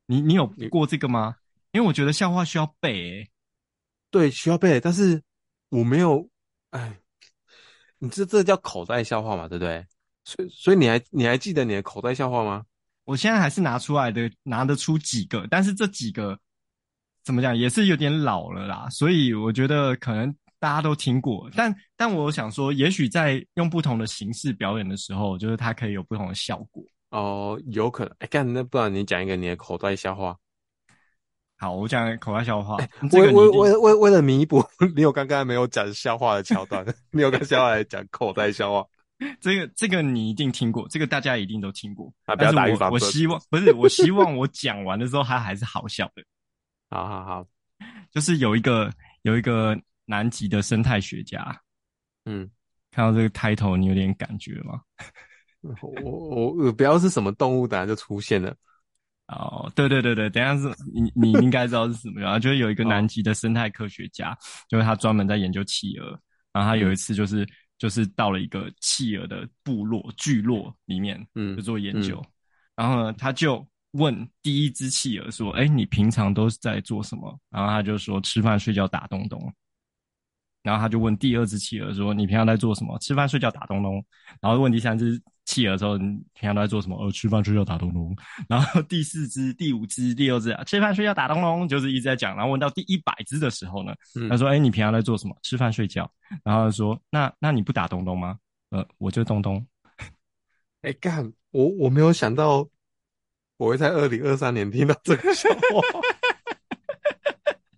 [0.06, 1.36] 你你有过这个吗？
[1.72, 3.30] 因为我觉得笑话需要背、欸，
[4.12, 5.22] 对，需要背，但是。
[5.70, 6.30] 我没有，
[6.70, 7.00] 哎，
[7.98, 9.86] 你这这叫口袋笑话嘛，对不对？
[10.24, 12.64] 所以所以你还你还记得你的口袋笑话吗？
[13.06, 16.38] 我现在还是拿出来的，拿得出几个，但是这几个
[17.24, 26.84] 怎么讲也是有点老了啦，所以我觉得可能大家都听过，但但我想说，也许在用不同的形式表演的时候，就是它可以有不同的效果。
[27.12, 28.16] 哦，有可能。
[28.20, 30.36] 哎，干，那不然你讲一个你的口袋笑话。
[31.58, 32.76] 好，我讲口袋笑话。
[33.12, 34.62] 为为为为为了弥补
[34.96, 38.86] 你有刚刚没有讲笑话的桥段，你有个笑话来讲口袋笑话。
[39.40, 42.14] 这个这个你一定听过，这个大家一定都听过。
[42.26, 42.92] 啊，不要打预防针。
[42.92, 46.24] 我希望不是，我希望我讲完的时候它还是好笑的。
[46.90, 47.48] 好 好好，
[48.12, 48.92] 就是有一个
[49.24, 51.60] 有一个南极的生态学家，
[52.26, 52.50] 嗯，
[52.92, 54.82] 看到这个 title 你有点感觉吗？
[55.82, 58.56] 我我我不要是什么动物，等下就出现了。
[59.28, 64.38] 哦，对对对对，等下是你你应该知道是什么样，就是有一个南极的生态科学家，哦、
[64.70, 66.12] 就是他专门在研究企鹅，
[66.54, 72.32] 然后他有一次就是、嗯、就是到了一个企鹅的部落聚落里面，嗯，就做研究，嗯、
[72.76, 79.54] 然后呢，他就问第一只企鹅说：“哎，你平常都是在做什么？”然后他就说：“吃饭、睡觉、打东东。”
[80.64, 82.98] 然后他就问第二只企鹅说：“你平常在做什么？
[83.00, 84.04] 吃饭、睡觉、打东东。”
[84.42, 88.16] 然后问第三只企鹅说：“你平常都在做什么？”呃，吃饭、睡觉、打东东。
[88.50, 92.36] 然后第四只、第五只、第六只啊，吃饭、睡觉、打东东，就是一直在讲。
[92.36, 95.38] 然后问到第一百只的时候呢，嗯、他说：“哎，你平常在做什么？
[95.44, 96.12] 吃饭、睡觉。”
[96.44, 98.38] 然后他说：“那那你不打东东吗？”
[98.72, 99.66] 呃，我就东东。
[100.82, 102.68] 哎干，我我没有想到
[103.58, 105.60] 我会在二零二三年听到这个笑话。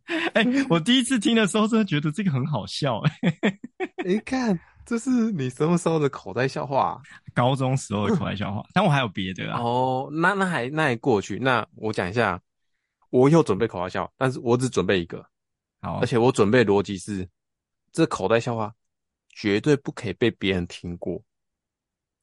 [0.33, 3.11] 哎、欸，我第一次听的时候，真的觉得这个很好笑、欸。
[3.41, 3.59] 哎，
[4.05, 7.01] 你看，这是你什么时候的口袋笑话、啊？
[7.35, 8.65] 高中时候的口袋笑话。
[8.73, 9.61] 但我还有别的啊。
[9.61, 11.37] 哦，那那还那还过去。
[11.37, 12.41] 那我讲一下，
[13.11, 15.23] 我有准备口袋笑话，但是我只准备一个。
[15.81, 17.27] 好，而且我准备逻辑是，
[17.91, 18.73] 这口袋笑话
[19.29, 21.21] 绝对不可以被别人听过。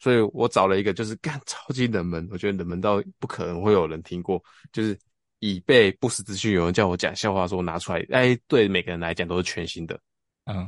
[0.01, 4.99] 所以我找了一个，就是干超级冷门，我觉得冷门到不可能会有人听过，就是。
[5.41, 10.01] 以备不时之需，有人叫我讲笑话，说我拿出来，哎，对每个人来讲都是全新的。
[10.45, 10.67] 嗯，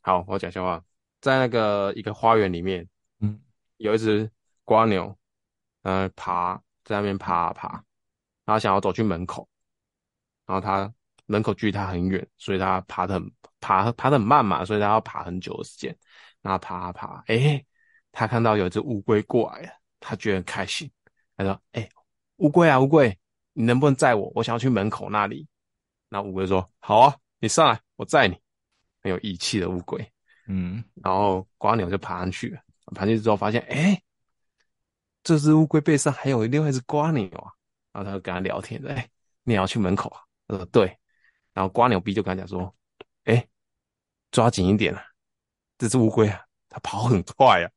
[0.00, 0.82] 好，我讲笑话，
[1.24, 2.86] 在那个一个花园里面，
[3.20, 3.40] 嗯，
[3.78, 4.30] 有一只
[4.62, 5.16] 瓜牛，
[5.80, 7.82] 呃，爬在那边爬啊爬，
[8.44, 9.48] 然后想要走去门口，
[10.44, 10.92] 然后它
[11.24, 15.96] 门口距离它很远，所以它爬得很爬爬得很慢嘛，所以它要爬很久的时间，
[16.42, 17.64] 然后爬啊爬，哎，
[18.12, 20.90] 它看到有一只乌龟过来了，它觉得很开心，
[21.38, 21.88] 它说，哎，
[22.36, 23.18] 乌龟啊乌龟。
[23.56, 24.30] 你能不能载我？
[24.34, 25.46] 我想要去门口那里。
[26.08, 28.36] 那乌龟说：“好啊，你上来，我载你。”
[29.00, 30.13] 很有义气的乌龟。
[30.46, 32.60] 嗯，然后瓜牛就爬上去了。
[32.94, 34.02] 爬上去之后发现，哎，
[35.22, 37.50] 这只乌龟背上还有另外一只瓜牛啊。
[37.92, 39.08] 然后他就跟他聊天，哎，
[39.44, 40.20] 你也要去门口啊？
[40.48, 40.98] 他说：“对。”
[41.54, 42.74] 然后瓜牛逼就跟他讲说
[43.24, 43.46] ：“哎，
[44.32, 45.02] 抓紧一点啊，
[45.78, 47.70] 这只乌龟啊，它跑很快啊。”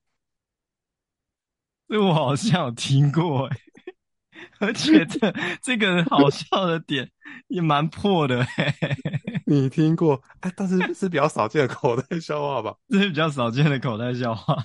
[1.88, 3.58] 这我好像有听过哎。
[4.60, 7.10] 而且这这个好笑的点
[7.48, 10.22] 也蛮破的，嘿嘿嘿，你听过？
[10.42, 12.76] 哎，但是是比较少见的口袋笑话吧？
[12.90, 14.58] 这 是比较少见的口袋笑话。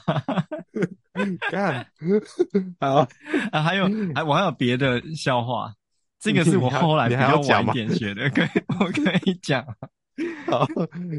[1.50, 1.86] 干，
[2.80, 3.06] 好
[3.52, 5.72] 啊，还有，还我还有别的笑话。
[6.18, 9.64] 这个是我后来比较晚一点学的，可以我可以讲。
[10.46, 10.66] 好，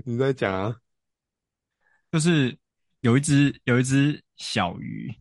[0.06, 0.76] 你再讲啊。
[2.12, 2.58] 就是
[3.02, 5.14] 有一只有一只小鱼，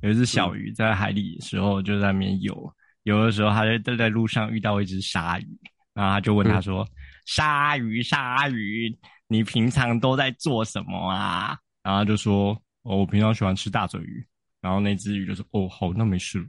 [0.00, 2.74] 有一只小鱼在海里的时候就在那边游，
[3.08, 5.58] 游的时候他在在路上遇到一只鲨鱼，
[5.94, 6.86] 然后他就问他说
[7.26, 12.52] ：“鲨鱼，鲨鱼，你平常都在做什么啊？”然后他就说
[12.84, 14.24] ：“哦，我平常喜欢吃大嘴鱼。”
[14.60, 16.46] 然后那只鱼就说：“哦，好，那没事。”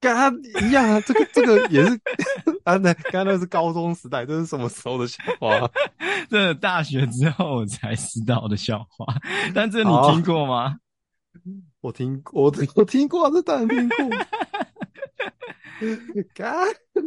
[0.00, 0.28] 跟他
[0.66, 1.92] 一样啊，这个这个也是
[2.64, 5.70] 啊，那，刚刚那是高中时代，这是什么时候的笑话？
[6.28, 9.06] 这大学之后我才知道的笑话，
[9.54, 10.76] 但这你听过吗？
[11.80, 14.10] 我听过，我我听过，这当然听过。
[16.34, 16.52] 干，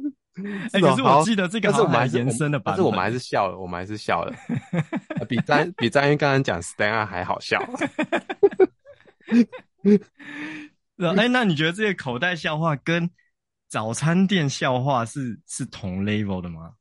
[0.73, 2.71] 哎，可是我记得这个是我们还延伸的吧？
[2.71, 4.33] 但是我们还是笑了，我们还是笑了，
[5.29, 7.59] 比张比张云刚刚讲 stand up 还好笑。
[10.97, 13.09] 哎、欸，那你觉得这个口袋笑话跟
[13.67, 16.73] 早餐店笑话是是同 level 的吗？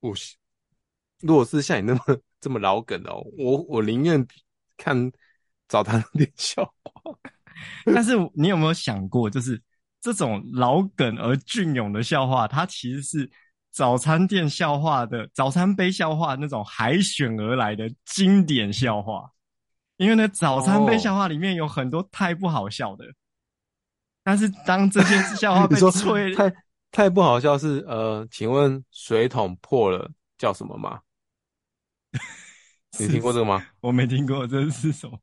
[0.00, 0.36] 不是，
[1.20, 2.00] 如果是像你那么
[2.40, 4.26] 这么老梗哦，我我宁愿
[4.76, 5.12] 看
[5.68, 7.16] 早餐店笑话。
[7.84, 9.62] 但是你有没有想过，就是
[10.02, 13.30] 这种老梗而隽永的笑话，它其实是
[13.70, 19.30] 早餐店笑话的早餐杯笑话那种海选而来的经典笑话。
[19.96, 23.04] 因为呢，早餐杯笑话里面有很多太不好笑的。
[24.24, 26.52] 但是当这件笑话 被吹太
[26.90, 31.00] 太不好笑是呃，请问水桶破了叫什么吗？
[32.98, 33.64] 你听过这个吗？
[33.80, 35.18] 我没听过，这是什么？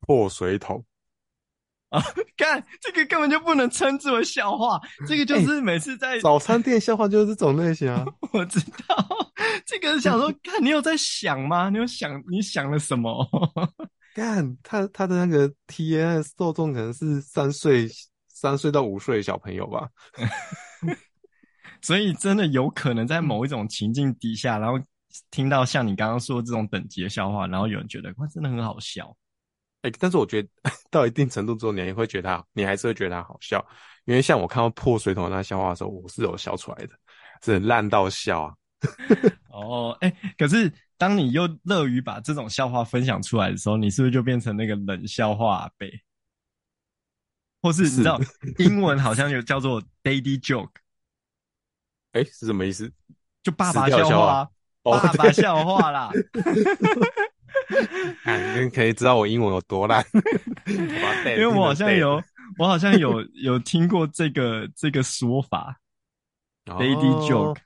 [0.00, 0.84] 破水桶
[1.90, 2.02] 啊！
[2.36, 8.04] 干，这个根本就不能称之为笑话，这个就是每次在、欸、早餐店笑话就是这种类型啊。
[8.32, 9.32] 我知道，
[9.66, 11.68] 这个是想说，看你有在想吗？
[11.68, 13.26] 你有想你想了什么？
[14.14, 17.88] 干，他他的那个 T N 受众可能是三岁。
[18.32, 19.86] 三岁到五岁的小朋友吧，
[21.82, 24.80] 所以真的有可能在某一种情境底下，然后
[25.30, 29.14] 听到像你刚刚说这种等级的笑话，然后有人觉得哇，真的很好笑。
[29.82, 30.48] 哎、欸，但是我觉得
[30.90, 33.64] 到一定程度之后，你还会觉得他，你还是会觉得他好笑，
[34.04, 36.90] 因为像我看到破水桶的那笑话的时候，我是有笑出来的，
[37.42, 38.54] 是烂到笑啊。
[39.52, 45.90] 哦，哎、欸，可是当你又乐于把这种笑话分享出来的时候，你是不是就变成那个冷笑话呗？
[47.62, 48.18] 或是你知道
[48.58, 50.70] 英文好像有叫做 daddy joke，
[52.12, 52.90] 哎，是什么意思？
[53.42, 54.50] 就爸爸笑话，
[54.82, 56.10] 爸爸笑话啦。
[58.24, 60.04] 哎，你可以知道我英文有多烂，
[60.66, 62.22] 因为我好像有，
[62.58, 65.80] 我好像有有听过这个这个说法
[66.64, 67.56] ，daddy joke，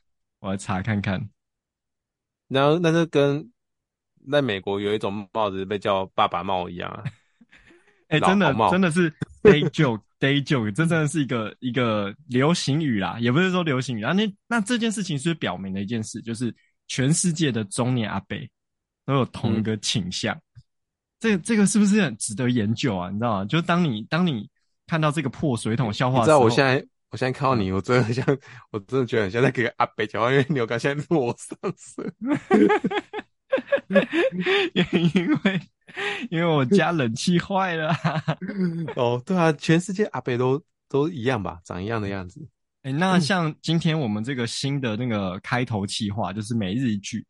[0.40, 1.28] 我来查看看。
[2.48, 3.50] 然后那就跟
[4.30, 7.02] 在美国有一种帽子被叫爸爸帽一样啊。
[8.08, 9.10] 哎、欸，真的真的是
[9.42, 14.12] day joke day joke，这真的是一个一个流行语啦，也不是说流行语啊。
[14.12, 16.54] 那那这件事情是，是表明了一件事，就是
[16.86, 18.36] 全世界的中年阿伯
[19.04, 20.34] 都有同一个倾向。
[20.34, 20.62] 嗯、
[21.20, 23.10] 这这个是不是很值得研究啊？
[23.10, 23.44] 你知道吗？
[23.44, 24.48] 就当你当你
[24.86, 28.24] 看到这个破水桶笑话你知道我现在我现在看到你，我真的很像，
[28.70, 32.14] 我真的觉得很像在给阿北讲话，因为牛哥现在是我上身，
[34.74, 35.60] 因为。
[36.28, 37.94] 因为我家冷气坏了。
[38.96, 42.44] 哦，对啊，全世界阿北都都一样吧，长一样的样子。
[42.82, 47.24] 哎、欸，那像今天我们这个新的那个开头企划，就是每日一句，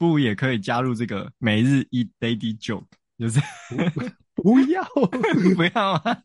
[0.00, 2.86] 不如也可以加入这个每日一 daily joke，
[3.18, 3.38] 就是
[4.32, 4.82] 不要
[5.54, 6.22] 不要啊！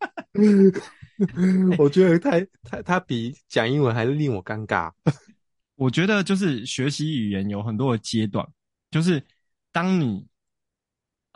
[1.78, 4.90] 我觉得太太他比讲英文还是令我尴尬。
[5.76, 8.48] 我觉得就是学习语言有很多的阶段，
[8.90, 9.22] 就是
[9.74, 10.26] 当你。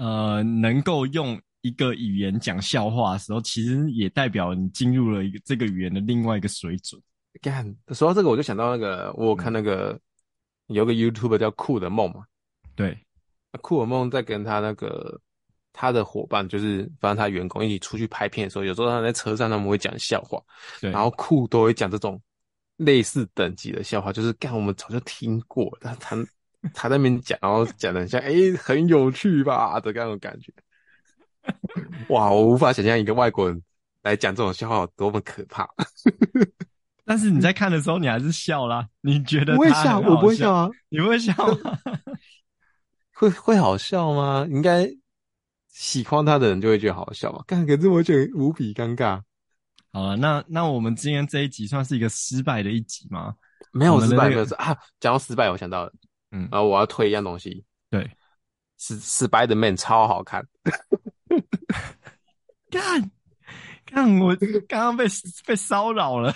[0.02, 7.02] 呃，能够用一个语言讲笑话的时候，其实也代表你进入了一个这个语言的另外一个水准。
[7.42, 10.00] 干，说到这个，我就想到那个，我看那个、
[10.70, 12.24] 嗯、有个 YouTuber 叫酷的梦嘛，
[12.80, 12.98] 对，
[13.62, 15.20] 库尔梦在跟他那个
[15.74, 20.42] 他的伙伴，就是反正他员工一起出去拍片的时候，有时候他在车上他们会讲笑话，
[20.80, 22.22] 对，然后库都会讲这种
[22.78, 26.18] 类似等级的笑话，就是干我们早就听过，但他。
[26.74, 30.52] 他在那边讲，然后讲的很像，哎、欸，很有趣吧的那种感觉。
[32.10, 33.64] 哇，我无法想象一个外国人
[34.02, 35.66] 来讲这种笑话有多么可怕。
[37.06, 38.86] 但是你在看的时候，你还是笑啦。
[39.00, 40.00] 你觉得他不会笑？
[40.02, 40.70] 我不会笑啊。
[40.90, 41.80] 你不会笑吗？
[43.20, 44.48] 会会好笑吗？
[44.50, 44.90] 应该
[45.68, 47.44] 喜欢他的人就会觉得好笑吧。
[47.46, 49.22] 干，可是我觉得无比尴尬。
[49.92, 53.36] 好了，那那我们今天这一集算是一个失败的一集吗？
[53.74, 55.92] 没有失败，就是啊，讲到失败，我想到了。
[56.32, 58.10] 嗯，然后我要推一样东西，对，
[58.78, 60.48] 是 Spider-Man 超好看。
[62.72, 63.12] 干，
[63.86, 64.34] 看，我
[64.68, 65.06] 刚刚被
[65.46, 66.34] 被骚扰了。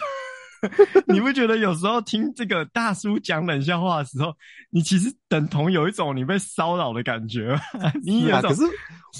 [1.07, 4.33] 你不觉得有时候听这个大叔讲冷笑话的时候，
[4.69, 7.59] 你其实等同有一种你被骚扰的感觉吗？
[8.03, 8.63] 你有是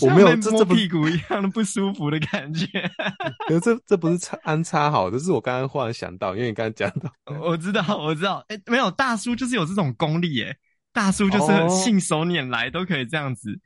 [0.01, 2.65] 我没有摸屁股一样的不舒服的感觉。
[3.47, 10.55] 可是这这不是插安插好，这是我刚刚忽然想到，因为你刚刚讲到，我知道，我知道，哎、欸，没有大叔就是有这种功力，哎，
[10.91, 13.51] 大叔就是信手拈来都可以这样子。
[13.51, 13.59] 哦、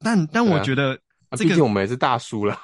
[0.00, 0.94] 但但我觉得、
[1.30, 2.58] 这个，毕、啊、竟我们也是大叔了，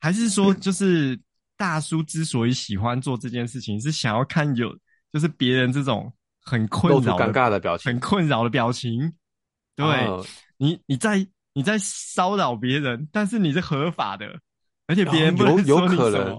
[0.00, 1.18] 还是说就是。
[1.62, 4.76] 大叔之所以喜欢做这件事情，是想要看有
[5.12, 9.12] 就是别人这种很困扰、尴尬的表情，很困扰的表情。
[9.76, 14.26] 对、哦、你，你在你在骚扰别人，但是你是合法的，
[14.88, 16.36] 而且别人有有可能，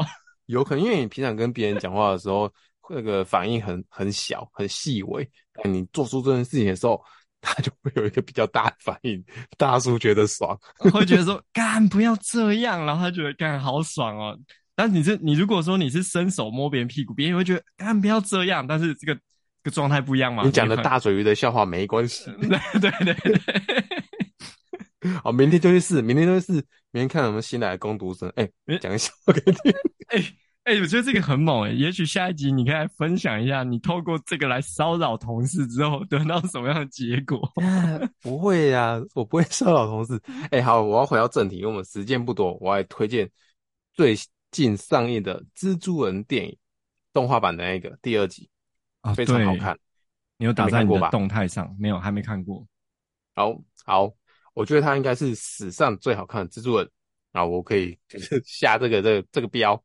[0.47, 2.51] 有可能，因为你平常跟别人讲话的时候，
[2.89, 7.01] 那个反应很 很小、很细微，但你做出这件事情的时候，
[7.39, 9.24] 他就会有一个比较大的反应。
[9.57, 10.59] 大叔觉得爽，
[10.91, 14.38] 会觉得说 干不要这样，然后他觉得干好爽哦。
[14.76, 18.65] 但是你是你如果说你是伸手摸别人屁股，别人也会觉得，干不要这样。
[18.65, 20.43] 但是这个这个状态不一样嘛？
[20.43, 22.26] 你讲的大嘴鱼的笑话没关系。
[22.41, 23.39] 对对对对。
[25.24, 26.53] 好， 明天就去试，明天就去试，
[26.91, 28.28] 明天看有没有新来的攻读生。
[28.36, 29.71] 哎、欸，讲个笑话给你听。
[30.09, 30.24] 哎
[30.63, 31.76] 哎、欸，我觉得这个很猛哎、欸。
[31.76, 37.39] 也许下一集你可以来分享一下，你透过这个来骚扰同事之后 得到什么样的结果？
[38.21, 40.19] 不会呀、啊，我不会骚扰同事。
[40.45, 43.30] 哎、欸，好，我要回到正题，因为我们时间不多，我来推荐
[43.93, 44.17] 最。
[44.53, 46.55] 近上映的蜘蛛人电影
[47.11, 48.47] 动画版的那个第二集
[49.01, 49.77] 啊，非常好看。
[50.37, 51.75] 你有打在你的动态上？
[51.79, 52.65] 没有，还没看过。
[53.33, 54.13] 好好，
[54.53, 56.89] 我觉得它应该是史上最好看的蜘蛛人
[57.31, 59.83] 啊，我可以就是 下这个这个这个标，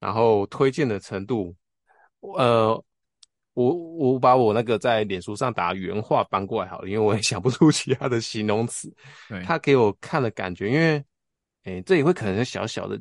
[0.00, 1.54] 然后推荐的程度，
[2.20, 2.82] 呃，
[3.52, 8.90] 我我把我那个在脸书上打原话搬过来好了，因为我也想不出其他的形容词。
[9.28, 11.04] 对，他给我看的感觉，因为
[11.64, 12.98] 诶，这也会可能是小小的。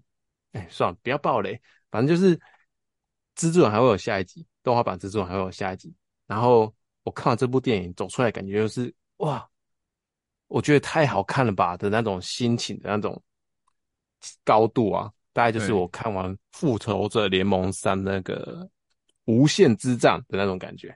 [0.56, 1.62] 哎、欸，算了，不要爆雷。
[1.92, 2.38] 反正就是
[3.36, 5.94] 蜘蛛人还会有下一集，动画版蜘蛛人还会有下一集。
[6.28, 9.46] 然后我看完这部电影走出来，感觉就是哇，
[10.48, 13.22] 我觉得太好看了吧的那种心情的那种
[14.44, 18.70] 高度啊，大概就是我看完《复仇者联盟三》那个
[19.26, 20.90] 无限之战的那种感觉。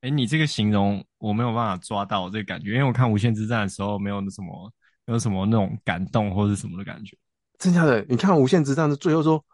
[0.00, 4.72] 哎、欸，你这个形容我没有办法抓到这个感觉，因为我看无限之战的时候没有那什么，
[5.04, 7.16] 没有什么那种感动或者什么的感觉。
[7.58, 9.44] 真的，你看《无限之战》的最后说，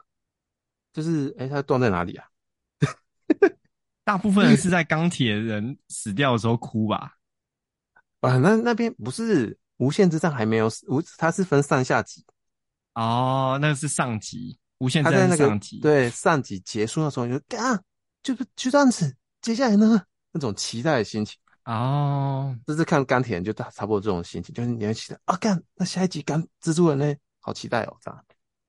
[0.92, 2.26] 就是哎、欸，他断在哪里啊？
[4.04, 7.14] 大部分人是在钢铁人死掉的时候哭吧？
[8.20, 12.24] 啊，那那边不是《无限之战》还没有死，无它是分上下集。
[12.94, 15.80] 哦，那个是上集，《无限之战》上集。
[15.80, 17.82] 对，上集结束的时候就干，
[18.22, 21.38] 就是就这样子，接下来呢，那种期待的心情。
[21.64, 27.14] 哦，就是看钢铁人就大差不多这种心情，就是你会期待啊，干，那下一集干蜘蛛人呢？
[27.44, 27.94] 好期待哦！
[28.00, 28.24] 这样，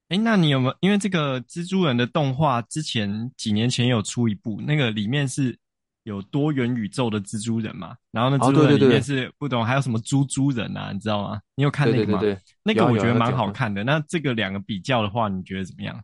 [0.09, 0.75] 哎，那你有没有？
[0.81, 5.57] 因为这个蜘蛛人的动画之前几年前有出一部，那个里面是
[6.03, 7.95] 有多元宇宙的蜘蛛人嘛？
[8.11, 10.91] 然后呢，蜘蛛人里面是不懂还有什么猪猪人啊？
[10.91, 11.39] 你知道吗？
[11.55, 12.19] 你有看那个吗？
[12.19, 13.81] 对对对对，那个我觉得蛮好看的。
[13.85, 15.97] 那这个两个比较的话，你觉得怎么样？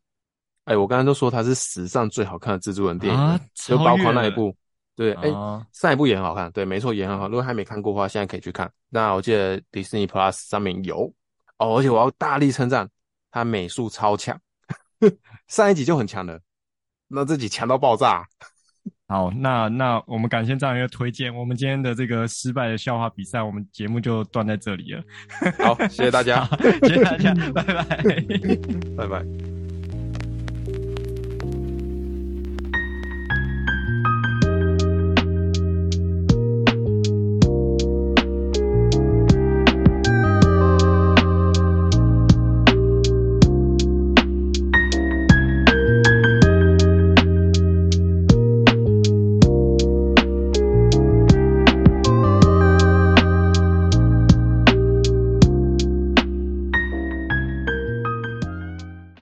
[0.65, 4.55] 哎，我刚才都说它是史上最好看的蜘蛛人电影，啊、就包括那一部。
[4.95, 6.51] 对，哎、啊，上一部也很好看。
[6.51, 7.27] 对，没错，也很好。
[7.27, 8.71] 如果还没看过的话，现在可以去看。
[8.89, 11.11] 那我记得迪士尼 Plus 上面有。
[11.61, 12.89] 哦，而且我要大力称赞
[13.29, 14.35] 他美术超强，
[15.47, 16.39] 上一集就很强了，
[17.07, 18.25] 那这集强到爆炸。
[19.07, 25.03] 好，那那我们感谢这样一个推荐，我们今天的这个失败的笑话比赛，我们节目就断在这里了。
[25.59, 26.45] 好，谢谢大家，
[26.81, 27.85] 谢谢大家，拜拜，
[28.97, 29.50] 拜拜。